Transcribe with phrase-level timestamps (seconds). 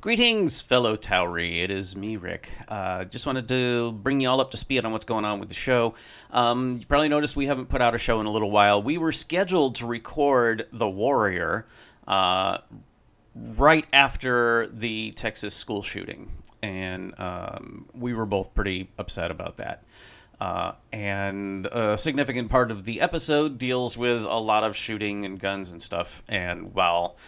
[0.00, 1.62] Greetings, fellow Tau'ri.
[1.62, 2.48] It is me, Rick.
[2.66, 5.50] Uh, just wanted to bring you all up to speed on what's going on with
[5.50, 5.94] the show.
[6.30, 8.82] Um, you probably noticed we haven't put out a show in a little while.
[8.82, 11.66] We were scheduled to record The Warrior
[12.08, 12.58] uh,
[13.34, 16.32] right after the Texas school shooting,
[16.62, 19.84] and um, we were both pretty upset about that.
[20.40, 25.38] Uh, and a significant part of the episode deals with a lot of shooting and
[25.38, 26.22] guns and stuff.
[26.26, 27.18] And while,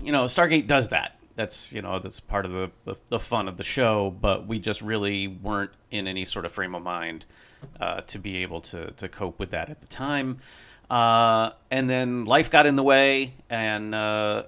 [0.00, 3.46] you know, Stargate does that, that's you know that's part of the, the, the fun
[3.46, 4.10] of the show.
[4.10, 7.24] But we just really weren't in any sort of frame of mind
[7.80, 10.40] uh, to be able to to cope with that at the time.
[10.90, 13.98] Uh, and then life got in the way, and uh,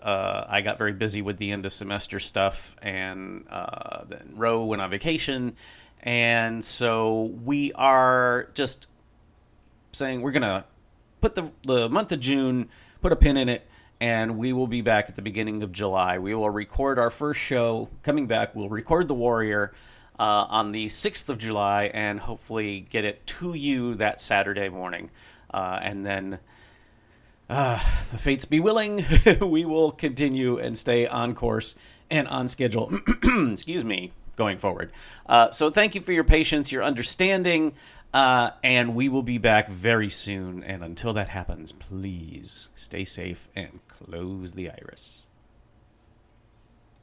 [0.02, 2.74] uh, I got very busy with the end of semester stuff.
[2.82, 5.56] And uh, then Roe went on vacation,
[6.00, 8.88] and so we are just
[9.92, 10.64] saying we're gonna
[11.20, 12.68] put the the month of June,
[13.00, 13.68] put a pin in it,
[14.00, 16.18] and we will be back at the beginning of July.
[16.18, 17.88] We will record our first show.
[18.02, 19.72] Coming back, we'll record The Warrior
[20.18, 25.10] uh, on the 6th of July and hopefully get it to you that Saturday morning.
[25.52, 26.38] Uh, and then,
[27.50, 29.04] uh, the fates be willing,
[29.40, 31.76] we will continue and stay on course
[32.10, 33.00] and on schedule.
[33.52, 34.92] Excuse me, going forward.
[35.26, 37.72] Uh, so, thank you for your patience, your understanding.
[38.12, 40.62] Uh, and we will be back very soon.
[40.64, 45.22] And until that happens, please stay safe and close the iris.